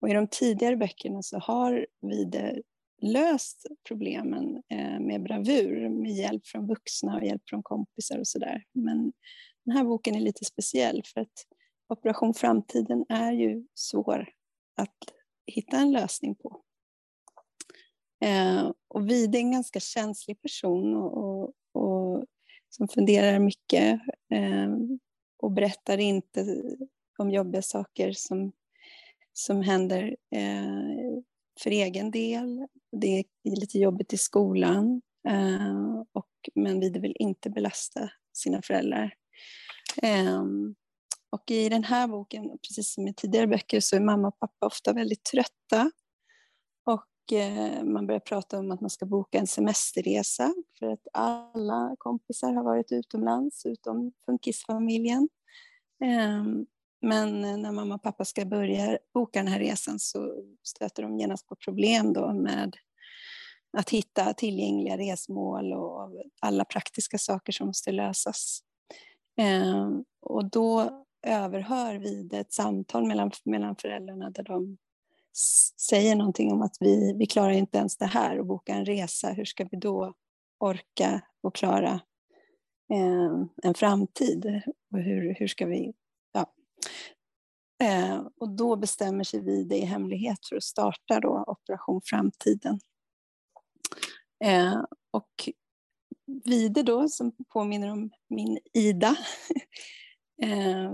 [0.00, 2.62] och i de tidigare böckerna så har Vide
[3.02, 8.64] löst problemen eh, med bravur med hjälp från vuxna och hjälp från kompisar och sådär.
[8.72, 9.12] Men
[9.64, 11.46] den här boken är lite speciell för att
[11.88, 14.28] Operation Framtiden är ju svår
[14.76, 14.96] att
[15.46, 16.62] hitta en lösning på.
[18.24, 21.52] Eh, och Vide är en ganska känslig person och, och
[22.70, 24.00] som funderar mycket
[24.30, 24.74] eh,
[25.38, 26.62] och berättar inte
[27.18, 28.52] om jobbiga saker som,
[29.32, 31.22] som händer eh,
[31.60, 32.66] för egen del.
[32.92, 33.24] Det är
[33.60, 39.14] lite jobbigt i skolan, eh, och, men Vide vill inte belasta sina föräldrar.
[40.02, 40.44] Eh,
[41.30, 44.66] och i den här boken, precis som i tidigare böcker, så är mamma och pappa
[44.66, 45.90] ofta väldigt trötta.
[47.26, 52.52] Och man börjar prata om att man ska boka en semesterresa för att alla kompisar
[52.52, 55.28] har varit utomlands utom funkisfamiljen.
[56.04, 56.66] Ehm,
[57.00, 61.46] men när mamma och pappa ska börja boka den här resan så stöter de genast
[61.46, 62.76] på problem då med
[63.78, 66.10] att hitta tillgängliga resmål och
[66.40, 68.60] alla praktiska saker som måste lösas.
[69.36, 74.78] Ehm, och då överhör vid ett samtal mellan, mellan föräldrarna där de
[75.80, 79.28] säger någonting om att vi, vi klarar inte ens det här och boka en resa.
[79.28, 80.14] Hur ska vi då
[80.58, 82.00] orka och klara
[82.92, 84.62] eh, en framtid?
[84.92, 85.92] Och hur, hur ska vi...
[86.32, 86.52] Ja.
[87.84, 92.80] Eh, och då bestämmer sig vi det i hemlighet för att starta då Operation Framtiden.
[94.44, 95.48] Eh, och
[96.44, 99.16] Vide då, som påminner om min Ida,
[100.42, 100.92] eh,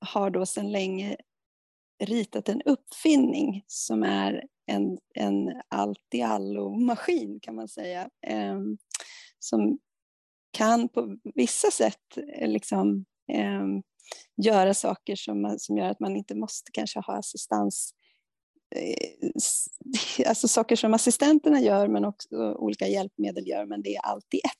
[0.00, 1.16] har då sedan länge
[2.00, 8.08] ritat en uppfinning som är en, en allt-i-allo-maskin kan man säga.
[8.26, 8.58] Eh,
[9.38, 9.78] som
[10.50, 13.66] kan på vissa sätt eh, liksom, eh,
[14.36, 17.94] göra saker som, som gör att man inte måste kanske ha assistans
[18.76, 19.30] eh,
[20.28, 24.38] alltså saker som assistenterna gör men också olika hjälpmedel gör, men det är allt i
[24.38, 24.52] ett.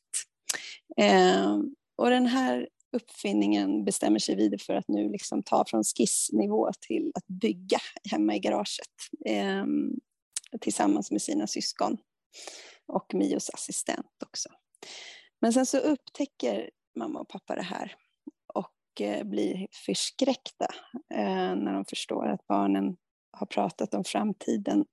[0.97, 1.59] Eh,
[1.97, 7.13] och den här uppfinningen bestämmer sig vidare för att nu liksom ta från skissnivå till
[7.15, 7.79] att bygga
[8.11, 8.95] hemma i garaget
[9.27, 9.65] eh,
[10.61, 11.97] tillsammans med sina syskon
[12.87, 14.49] och Mios assistent också.
[15.41, 17.97] Men sen så upptäcker mamma och pappa det här
[18.55, 20.67] och eh, blir förskräckta
[21.15, 22.97] eh, när de förstår att barnen
[23.31, 24.85] har pratat om framtiden,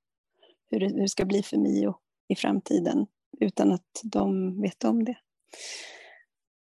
[0.70, 1.96] hur det, hur det ska bli för Mio
[2.28, 3.08] i framtiden
[3.40, 5.18] utan att de vet om det.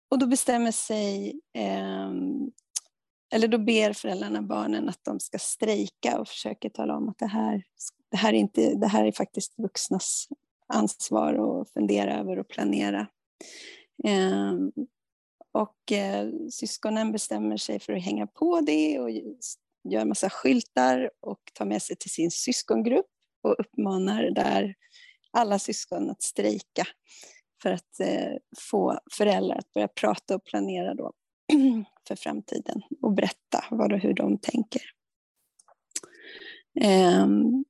[0.08, 2.10] Och då bestämmer sig, eh,
[3.32, 7.26] eller då ber föräldrarna barnen att de ska strejka och försöker tala om att det
[7.26, 7.62] här,
[8.10, 10.28] det här, är, inte, det här är faktiskt vuxnas
[10.66, 13.06] ansvar att fundera över och planera.
[14.04, 14.52] Eh,
[15.52, 19.10] och eh, syskonen bestämmer sig för att hänga på det och
[19.88, 23.06] gör massa skyltar och tar med sig till sin syskongrupp
[23.42, 24.74] och uppmanar där
[25.30, 26.86] alla syskon att strejka
[27.64, 31.12] för att eh, få föräldrar att börja prata och planera då
[32.09, 34.83] för framtiden och berätta vad och hur de tänker.
[36.81, 37.64] Ehm,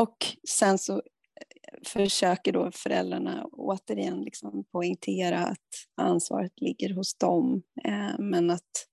[0.00, 0.16] och
[0.48, 8.18] sen så eh, försöker då föräldrarna återigen liksom poängtera att ansvaret ligger hos dem, eh,
[8.18, 8.88] men att,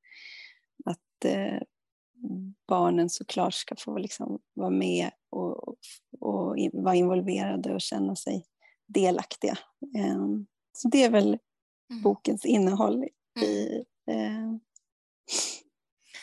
[0.86, 1.62] att eh,
[2.68, 5.78] barnen såklart ska få liksom vara med och, och,
[6.20, 8.46] och vara involverade och känna sig
[8.90, 9.58] delaktiga.
[9.98, 11.38] Ehm, så det är väl
[11.92, 12.04] mm.
[12.04, 13.04] bokens innehåll.
[13.42, 13.76] I,
[14.12, 14.56] eh...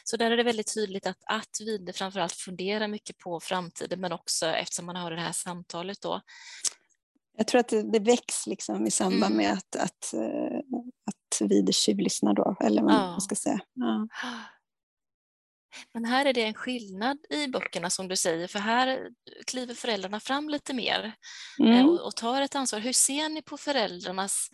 [0.05, 4.13] Så där är det väldigt tydligt att, att Vide framförallt funderar mycket på framtiden men
[4.13, 6.21] också eftersom man har det här samtalet då.
[7.37, 9.37] Jag tror att det, det väcks liksom i samband mm.
[9.37, 10.59] med att, att, eh,
[11.07, 12.99] att Vide tjuvlyssnar då, eller vad ja.
[12.99, 13.61] man ska säga.
[13.75, 14.09] Ja.
[15.95, 19.09] Men här är det en skillnad i böckerna som du säger, för här
[19.47, 21.15] kliver föräldrarna fram lite mer
[21.61, 21.89] eh, mm.
[21.89, 22.81] och, och, tar ett ansvar.
[22.81, 24.49] Hur ser ni på föräldrarnas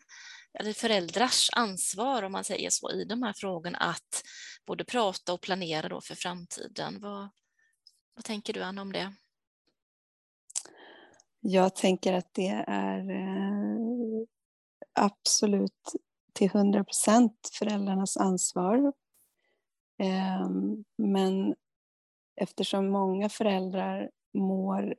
[0.58, 4.22] eller föräldrars ansvar, om man säger så, i de här frågorna att
[4.66, 7.00] både prata och planera då för framtiden?
[7.00, 7.30] Vad,
[8.14, 9.14] vad tänker du, Anna, om det?
[11.40, 14.26] Jag tänker att det är eh,
[14.94, 15.92] absolut
[16.32, 18.92] till hundra procent föräldrarnas ansvar
[20.98, 21.54] men
[22.40, 24.94] eftersom många föräldrar mår,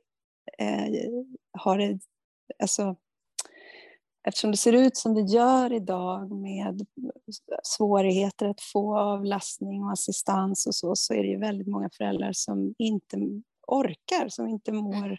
[0.58, 0.86] eh,
[1.58, 1.98] har det
[2.62, 2.96] alltså,
[4.28, 6.86] eftersom det ser ut som det gör idag med
[7.62, 12.32] svårigheter att få avlastning och assistans och så, så är det ju väldigt många föräldrar
[12.32, 13.16] som inte
[13.66, 15.18] orkar, som inte mår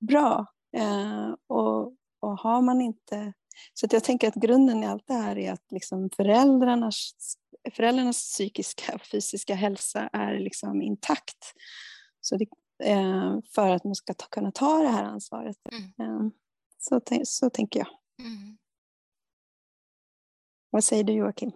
[0.00, 0.46] bra.
[0.76, 3.32] Eh, och, och har man inte...
[3.74, 7.14] Så jag tänker att grunden i allt det här är att liksom föräldrarnas,
[7.72, 11.54] föräldrarnas psykiska och fysiska hälsa är liksom intakt.
[12.20, 12.46] Så det,
[12.84, 15.56] eh, för att man ska ta, kunna ta det här ansvaret.
[15.72, 16.10] Mm.
[16.10, 16.30] Eh,
[16.78, 17.88] så, så tänker jag.
[18.26, 18.58] Mm.
[20.70, 21.50] Vad säger du Joakim?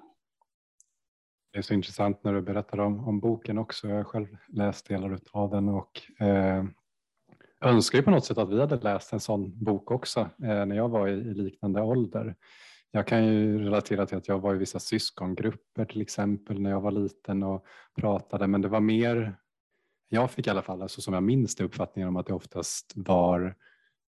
[1.52, 3.88] Det är så intressant när du berättar om, om boken också.
[3.88, 6.64] Jag har själv läst delar av den och eh,
[7.60, 10.76] önskar ju på något sätt att vi hade läst en sån bok också eh, när
[10.76, 12.36] jag var i, i, liknande ålder.
[12.94, 16.80] Jag kan ju relatera till att jag var i vissa syskongrupper till exempel när jag
[16.80, 19.36] var liten och pratade men det var mer,
[20.08, 22.92] jag fick i alla fall, alltså som jag minns det, uppfattningen om att det oftast
[22.96, 23.56] var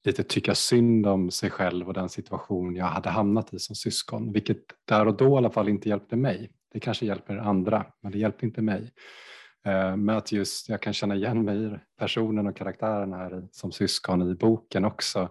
[0.04, 4.32] lite tycka synd om sig själv och den situation jag hade hamnat i som syskon,
[4.32, 6.50] vilket där och då i alla fall inte hjälpte mig.
[6.72, 8.92] Det kanske hjälper andra, men det hjälpte inte mig.
[9.64, 13.72] Eh, men att just jag kan känna igen mig i personen och karaktären här som
[13.72, 15.30] syskon i boken också.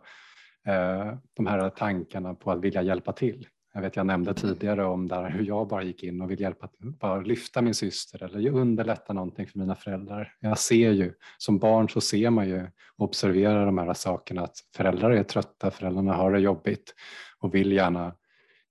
[0.66, 3.48] Eh, de här tankarna på att vilja hjälpa till.
[3.74, 6.70] Jag vet jag nämnde tidigare om där hur jag bara gick in och vill hjälpa,
[6.80, 10.34] bara lyfta min syster eller underlätta någonting för mina föräldrar.
[10.40, 12.62] Jag ser ju, som barn så ser man ju
[12.98, 16.94] och observerar de här sakerna att föräldrar är trötta, föräldrarna har det jobbigt
[17.40, 18.16] och vill gärna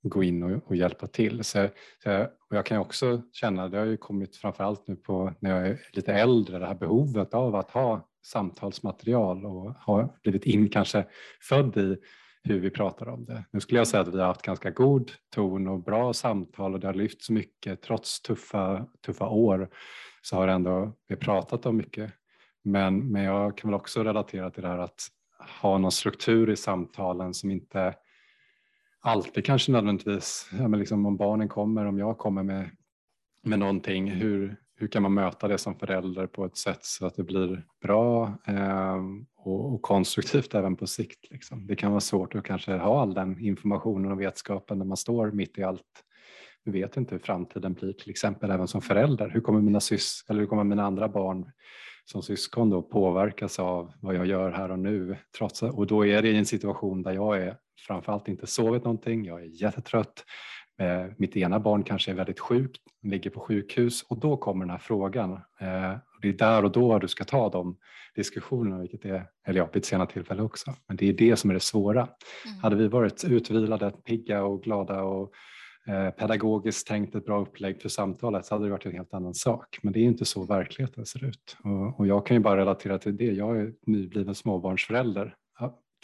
[0.03, 1.45] gå in och, och hjälpa till.
[1.45, 1.69] Så,
[2.03, 5.69] så, och jag kan också känna, det har ju kommit framförallt nu på när jag
[5.69, 11.07] är lite äldre, det här behovet av att ha samtalsmaterial och har blivit in, kanske
[11.41, 11.97] född i
[12.45, 13.45] hur vi pratar om det.
[13.51, 16.81] Nu skulle jag säga att vi har haft ganska god ton och bra samtal och
[16.81, 19.69] det har lyfts mycket trots tuffa, tuffa år
[20.23, 22.13] så har ändå vi pratat om mycket.
[22.63, 25.09] Men, men jag kan väl också relatera till det här att
[25.63, 27.95] ha någon struktur i samtalen som inte
[29.01, 32.71] alltid kanske nödvändigtvis, ja, men liksom om barnen kommer, om jag kommer med,
[33.43, 37.15] med någonting, hur, hur kan man möta det som förälder på ett sätt så att
[37.15, 39.03] det blir bra eh,
[39.37, 41.31] och, och, konstruktivt även på sikt.
[41.31, 41.67] Liksom.
[41.67, 45.31] Det kan vara svårt att kanske ha all den informationen och vetskapen när man står
[45.31, 46.05] mitt i allt.
[46.65, 49.29] Vi vet inte hur framtiden blir, till exempel även som förälder.
[49.29, 51.51] Hur kommer mina, sys eller hur kommer mina andra barn
[52.05, 55.17] som syskon då påverkas av vad jag gör här och nu?
[55.39, 57.57] Trots, och då är det i en situation där jag är
[57.87, 60.25] framförallt inte sovit någonting, jag är jättetrött,
[60.81, 64.71] Eh, mitt ena barn kanske är väldigt sjukt, ligger på sjukhus och då kommer den
[64.71, 65.33] här frågan.
[65.33, 67.77] Eh, det är där och då du ska ta de
[68.15, 70.75] diskussionerna, vilket är, eller ja, vid ett senare tillfälle också.
[70.89, 72.01] Men det är det som är det svåra.
[72.01, 72.59] Mm.
[72.63, 75.33] Hade vi varit utvilade, pigga och glada och
[75.89, 79.35] eh, pedagogiskt tänkt ett bra upplägg för samtalet så hade det varit en helt annan
[79.35, 79.79] sak.
[79.83, 81.57] Men det är inte så verkligheten ser ut.
[81.65, 83.33] Och, och jag kan ju bara relatera till det.
[83.33, 85.35] Jag är nybliven småbarnsförälder.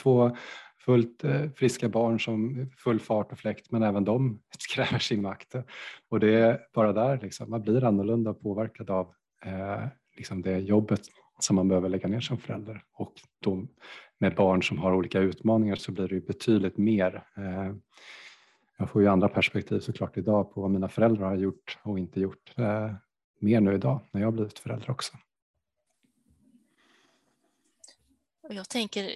[0.02, 0.36] Två
[0.80, 4.40] fullt eh, friska barn som full fart och fläkt men även de
[4.74, 5.54] kräver sin makt.
[6.08, 9.14] Och det är bara där liksom, man blir annorlunda påverkad av
[9.44, 11.00] eh, liksom det jobbet
[11.38, 12.84] som man behöver lägga ner som förälder.
[12.92, 13.66] Och då
[14.18, 17.24] med barn som har olika utmaningar så blir det ju betydligt mer.
[17.36, 17.74] Eh,
[18.78, 22.20] jag får ju andra perspektiv såklart idag på vad mina föräldrar har gjort och inte
[22.20, 22.52] gjort.
[22.56, 22.92] Eh,
[23.40, 25.16] mer nu idag när jag har blivit förälder också.
[28.42, 29.10] Och jag tänker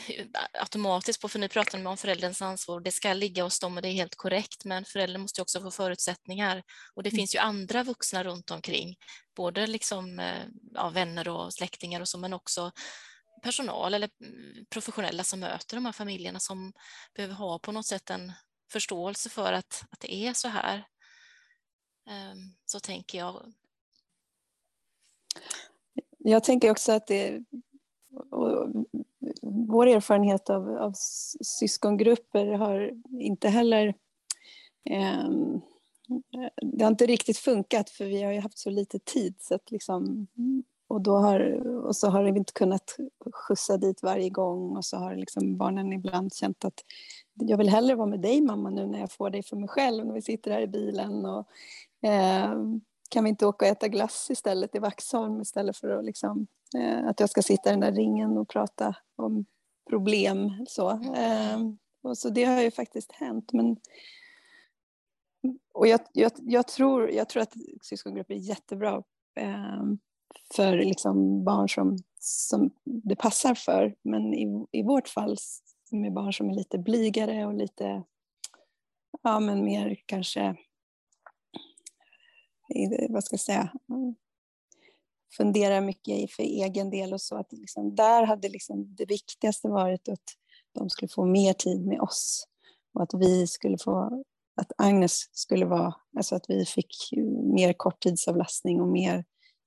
[0.60, 3.82] automatiskt på, för nu pratar ni om förälderns ansvar, det ska ligga hos dem och
[3.82, 6.62] det är helt korrekt, men föräldern måste också få förutsättningar
[6.94, 7.16] och det mm.
[7.16, 8.96] finns ju andra vuxna runt omkring,
[9.36, 12.72] både liksom, eh, ja, vänner och släktingar och så, men också
[13.42, 16.72] personal eller mm, professionella som möter de här familjerna som
[17.14, 18.32] behöver ha på något sätt en
[18.72, 20.86] förståelse för att, att det är så här.
[22.08, 23.52] Ehm, så tänker jag.
[26.18, 27.44] Jag tänker också att det
[29.42, 30.92] vår erfarenhet av, av
[31.40, 33.94] syskongrupper har inte heller
[34.90, 35.28] eh,
[36.62, 39.70] det har inte riktigt funkat för vi har ju haft så lite tid så att
[39.70, 40.26] liksom,
[40.88, 42.96] och, då har, och så har vi inte kunnat
[43.32, 46.84] skjutsa dit varje gång och så har liksom barnen ibland känt att
[47.34, 50.06] jag vill hellre vara med dig mamma nu när jag får dig för mig själv
[50.06, 51.46] när vi sitter här i bilen och
[52.08, 52.54] eh,
[53.08, 57.08] kan vi inte åka och äta glass istället i Vaxholm istället för att, liksom, Eh,
[57.08, 59.44] att jag ska sitta i den där ringen och prata om
[59.90, 60.66] problem.
[60.68, 60.90] Så.
[60.90, 61.58] Eh,
[62.02, 63.52] och så det har ju faktiskt hänt.
[63.52, 63.76] Men,
[65.74, 69.02] och jag, jag, jag tror, jag tror att syskongrupper är jättebra
[69.36, 69.82] eh,
[70.54, 73.94] för liksom barn som, som det passar för.
[74.02, 75.36] Men i, i vårt fall
[75.90, 78.02] med barn som är lite blygare och lite
[79.22, 80.56] ja, men mer kanske
[83.08, 83.72] vad ska jag säga,
[85.36, 87.36] fundera mycket för egen del och så.
[87.36, 90.24] Att liksom, där hade liksom det viktigaste varit att
[90.74, 92.46] de skulle få mer tid med oss
[92.94, 94.24] och att vi skulle få,
[94.60, 96.96] att Agnes skulle vara, alltså att vi fick
[97.54, 99.24] mer korttidsavlastning och mer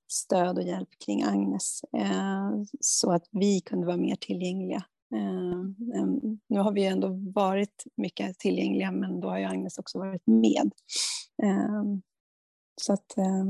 [0.08, 2.50] stöd och hjälp kring Agnes eh,
[2.80, 4.84] så att vi kunde vara mer tillgängliga.
[5.14, 6.06] Eh,
[6.48, 10.70] nu har vi ändå varit mycket tillgängliga men då har ju Agnes också varit med.
[11.42, 11.82] Eh,
[12.80, 13.44] så att eh,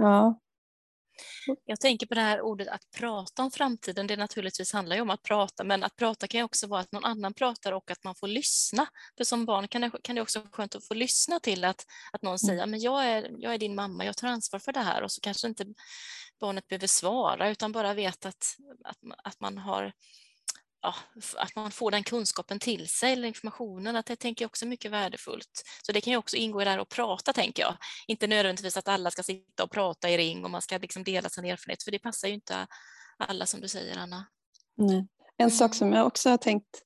[0.00, 0.40] ja,
[1.64, 4.06] jag tänker på det här ordet att prata om framtiden.
[4.06, 6.92] Det naturligtvis handlar ju om att prata, men att prata kan ju också vara att
[6.92, 8.86] någon annan pratar och att man får lyssna.
[9.16, 11.86] För som barn kan det, kan det också vara skönt att få lyssna till att,
[12.12, 12.70] att någon säger mm.
[12.70, 15.20] men jag är, jag är din mamma, jag tar ansvar för det här och så
[15.20, 15.66] kanske inte
[16.40, 19.92] barnet behöver svara utan bara vet att, att, att man har
[20.82, 20.94] ja,
[21.36, 24.68] att man får den kunskapen till sig, eller informationen, att det tänker jag också är
[24.68, 25.62] mycket värdefullt.
[25.82, 27.74] Så det kan ju också ingå i det här att prata, tänker jag.
[28.06, 31.28] Inte nödvändigtvis att alla ska sitta och prata i ring och man ska liksom dela
[31.28, 32.66] sin erfarenhet, för det passar ju inte
[33.18, 34.26] alla som du säger, Anna.
[34.76, 35.06] Nej.
[35.36, 35.50] En mm.
[35.50, 36.82] sak som jag också har tänkt,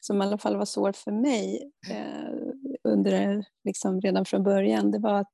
[0.00, 2.32] som i alla fall var svår för mig eh,
[2.84, 5.32] under, liksom redan från början, det var att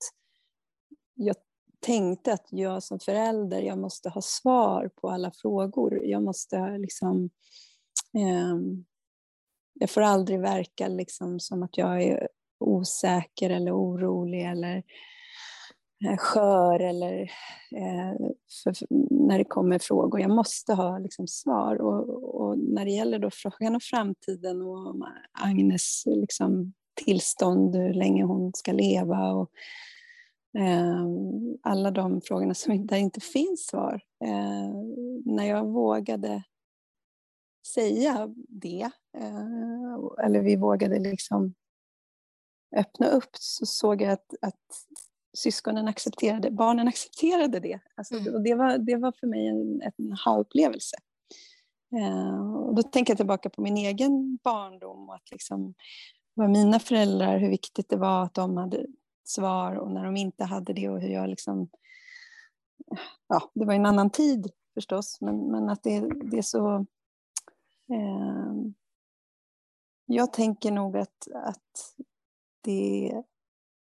[1.14, 1.36] jag
[1.80, 6.04] tänkte att jag som förälder, jag måste ha svar på alla frågor.
[6.04, 7.30] Jag måste liksom
[8.14, 8.84] Ehm,
[9.74, 12.28] jag får aldrig verka liksom som att jag är
[12.60, 14.82] osäker eller orolig eller
[16.04, 17.20] eh, skör eller
[17.76, 18.28] eh,
[18.64, 18.74] för,
[19.10, 20.20] när det kommer frågor.
[20.20, 21.80] Jag måste ha liksom svar.
[21.80, 24.96] Och, och, när det gäller då frågan om framtiden och
[25.32, 26.72] Agnes liksom
[27.04, 29.50] tillstånd, hur länge hon ska leva och
[30.58, 31.06] eh,
[31.62, 34.00] alla de frågorna som, där inte finns svar.
[34.24, 34.74] Eh,
[35.24, 36.42] när jag vågade
[37.74, 41.54] säga det, eh, eller vi vågade liksom
[42.76, 44.86] öppna upp, så såg jag att, att
[45.36, 47.80] syskonen accepterade, barnen accepterade det.
[47.94, 48.34] Alltså, mm.
[48.34, 50.96] och det, var, det var för mig en, en ha-upplevelse.
[51.96, 55.74] Uh, och då tänker jag tillbaka på min egen barndom och att liksom,
[56.34, 58.86] vad mina föräldrar, hur viktigt det var att de hade
[59.24, 61.68] svar och när de inte hade det och hur jag liksom...
[63.28, 66.00] Ja, det var en annan tid förstås, men, men att det,
[66.30, 66.86] det är så
[70.06, 71.94] jag tänker nog att, att
[72.64, 73.22] det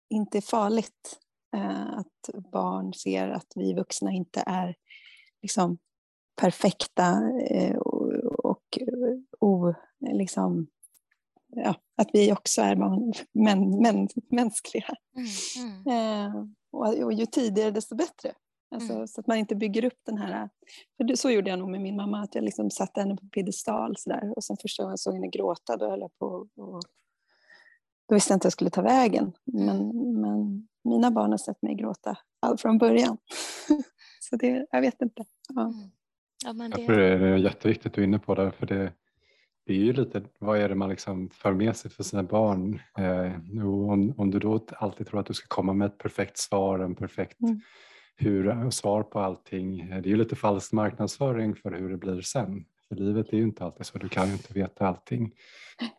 [0.08, 1.18] inte är farligt
[1.56, 4.76] eh, att barn ser att vi vuxna inte är
[5.42, 5.78] liksom
[6.40, 8.78] perfekta eh, och,
[9.40, 9.74] o,
[10.12, 10.66] liksom,
[11.46, 12.76] ja, att vi också är
[13.32, 14.94] män, män, mänskliga.
[15.16, 16.26] Mm, mm.
[16.26, 18.32] Eh, och, och ju tidigare desto bättre.
[18.76, 19.06] Alltså, mm.
[19.06, 20.48] Så att man inte bygger upp den här...
[20.96, 23.96] För så gjorde jag nog med min mamma, att jag liksom satte henne på piedestal
[23.96, 24.32] sådär.
[24.36, 26.82] Och sen första gången jag såg henne gråta, då höll jag på och,
[28.08, 29.32] Då visste jag inte jag skulle ta vägen.
[29.44, 30.20] Men, mm.
[30.20, 33.16] men mina barn har sett mig gråta all från början.
[34.20, 35.24] så det, jag vet inte.
[35.48, 35.62] Ja.
[35.62, 35.90] Mm.
[36.44, 36.80] Ja, men det...
[36.80, 38.52] Jag tror det är jätteviktigt du är inne på det.
[38.52, 38.92] För det,
[39.66, 42.80] det är ju lite, vad är det man liksom för med sig för sina barn?
[42.98, 46.78] Eh, om, om du då alltid tror att du ska komma med ett perfekt svar,
[46.78, 47.60] en perfekt mm
[48.16, 49.80] hur, eh, svar på allting.
[49.80, 52.64] Eh, det är ju lite falsk marknadsföring för hur det blir sen.
[52.88, 55.32] För livet är ju inte alltid så, du kan ju inte veta allting.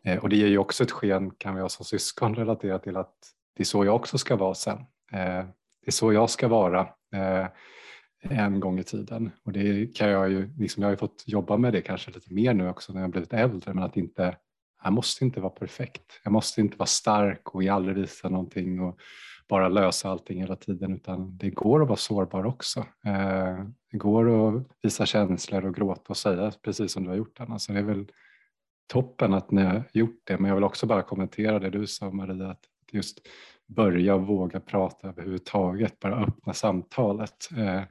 [0.04, 2.96] Eh, och det ger ju också ett sken, kan vi ha som syskon relatera till
[2.96, 3.14] att
[3.56, 4.78] det är så jag också ska vara sen.
[5.12, 5.44] Eh,
[5.80, 6.80] det är så jag ska vara
[7.14, 7.46] eh,
[8.22, 9.30] en gång i tiden.
[9.44, 12.34] Och det kan jag ju, liksom jag har ju fått jobba med det kanske lite
[12.34, 14.36] mer nu också när jag blivit äldre, men att inte,
[14.84, 16.20] jag måste inte vara perfekt.
[16.24, 18.98] Jag måste inte vara stark och aldrig visa någonting och
[19.48, 22.80] bara lösa allting hela tiden utan det går att vara sårbar också.
[23.06, 27.40] Eh, det går att visa känslor och gråta och säga precis som du har gjort
[27.40, 27.58] Anna.
[27.58, 28.06] Så det är väl
[28.86, 32.10] toppen att ni har gjort det men jag vill också bara kommentera det du sa
[32.10, 33.20] Maria att just
[33.66, 37.82] börja våga prata överhuvudtaget, bara öppna samtalet eh,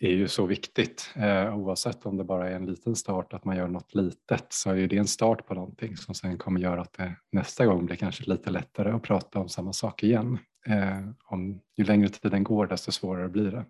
[0.00, 1.10] är ju så viktigt.
[1.16, 4.70] Eh, oavsett om det bara är en liten start, att man gör något litet, så
[4.70, 7.96] är det en start på någonting som sen kommer göra att det nästa gång blir
[7.96, 10.38] kanske lite lättare att prata om samma sak igen.
[10.66, 13.64] Eh, om, ju längre tiden går, desto svårare blir det.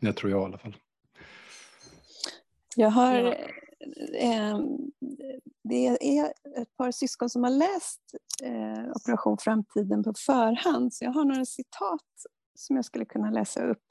[0.00, 0.76] Det tror jag i alla fall.
[2.76, 3.24] Jag har
[4.14, 4.58] eh,
[5.64, 6.24] det är
[6.56, 8.00] ett par syskon som har läst
[8.42, 13.64] eh, Operation Framtiden på förhand, så jag har några citat som jag skulle kunna läsa
[13.64, 13.82] upp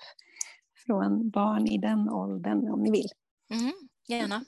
[0.86, 3.10] från barn i den åldern om ni vill.
[3.50, 3.74] Mm,
[4.08, 4.46] gärna.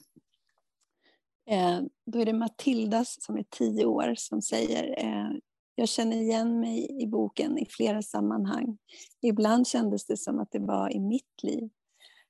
[1.49, 5.37] Eh, då är det Matildas som är tio år som säger eh,
[5.75, 8.77] jag känner igen mig i boken i flera sammanhang.
[9.21, 11.69] Ibland kändes det som att det var i mitt liv.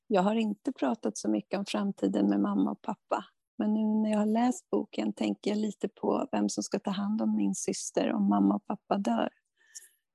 [0.07, 3.25] Jag har inte pratat så mycket om framtiden med mamma och pappa.
[3.57, 6.91] Men nu när jag har läst boken tänker jag lite på vem som ska ta
[6.91, 9.29] hand om min syster om mamma och pappa dör.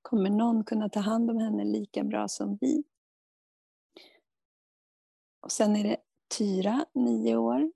[0.01, 2.83] Kommer någon kunna ta hand om henne lika bra som vi?
[5.39, 5.97] Och sen är det
[6.37, 7.71] Tyra, nio år.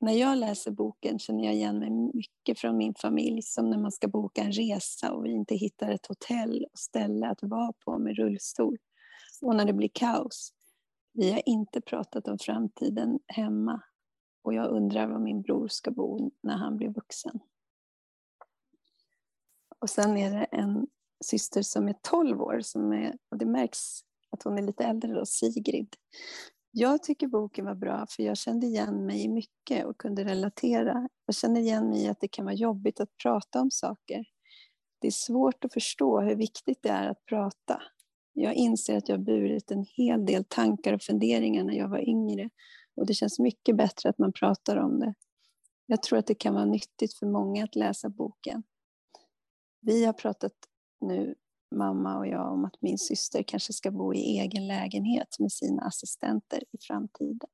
[0.00, 3.92] när jag läser boken känner jag igen mig mycket från min familj som när man
[3.92, 7.98] ska boka en resa och vi inte hittar ett hotell och ställe att vara på
[7.98, 8.78] med rullstol.
[9.42, 10.52] Och när det blir kaos.
[11.12, 13.82] Vi har inte pratat om framtiden hemma
[14.42, 17.40] och jag undrar var min bror ska bo när han blir vuxen.
[19.78, 20.86] Och sen är det en
[21.24, 24.00] syster som är 12 år, som är, och det märks
[24.30, 25.96] att hon är lite äldre då, Sigrid.
[26.74, 31.08] Jag tycker boken var bra för jag kände igen mig i mycket och kunde relatera.
[31.26, 34.24] Jag känner igen mig i att det kan vara jobbigt att prata om saker.
[35.00, 37.82] Det är svårt att förstå hur viktigt det är att prata.
[38.32, 42.50] Jag inser att jag burit en hel del tankar och funderingar när jag var yngre
[42.94, 45.14] och det känns mycket bättre att man pratar om det.
[45.86, 48.62] Jag tror att det kan vara nyttigt för många att läsa boken.
[49.80, 50.52] Vi har pratat
[51.00, 51.34] nu,
[51.72, 55.82] mamma och jag, om att min syster kanske ska bo i egen lägenhet med sina
[55.82, 57.48] assistenter i framtiden.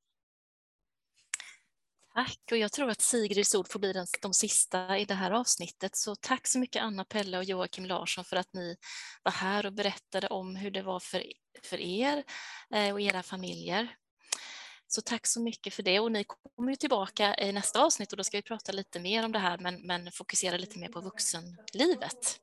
[2.15, 5.31] Tack, och jag tror att Sigrids ord får bli den, de sista i det här
[5.31, 5.97] avsnittet.
[5.97, 8.77] Så tack så mycket Anna Pelle och Joakim Larsson för att ni
[9.23, 11.23] var här och berättade om hur det var för,
[11.63, 12.25] för er
[12.75, 13.97] eh, och era familjer.
[14.87, 16.25] Så tack så mycket för det och ni
[16.57, 19.39] kommer ju tillbaka i nästa avsnitt och då ska vi prata lite mer om det
[19.39, 22.41] här men, men fokusera lite mer på vuxenlivet.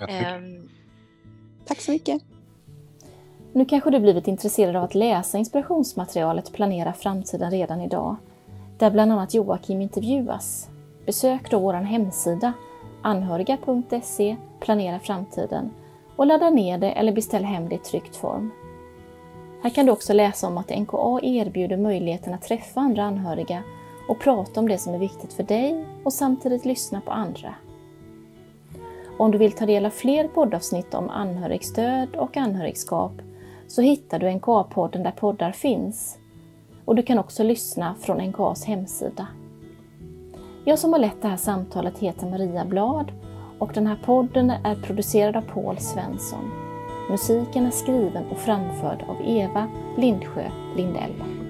[0.00, 0.68] Um,
[1.64, 2.22] tack så mycket.
[3.52, 8.16] Nu kanske du blivit intresserad av att läsa inspirationsmaterialet Planera framtiden redan idag,
[8.78, 10.68] där bland annat Joakim intervjuas.
[11.06, 12.52] Besök då vår hemsida
[13.02, 15.70] anhöriga.se Planera framtiden
[16.16, 18.50] och ladda ner det eller beställ hem det i tryckt form.
[19.62, 23.62] Här kan du också läsa om att NKA erbjuder möjligheten att träffa andra anhöriga
[24.08, 27.54] och prata om det som är viktigt för dig och samtidigt lyssna på andra.
[29.16, 33.12] Om du vill ta del av fler poddavsnitt om anhörigstöd och anhörigskap
[33.66, 36.18] så hittar du NKA-podden där poddar finns.
[36.84, 39.26] Och du kan också lyssna från NKAs hemsida.
[40.64, 43.12] Jag som har lett det här samtalet heter Maria Blad
[43.58, 46.50] och den här podden är producerad av Paul Svensson.
[47.10, 51.43] Musiken är skriven och framförd av Eva Lindsjö Lindell.